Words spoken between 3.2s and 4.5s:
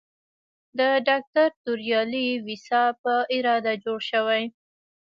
اراده جوړ شوی.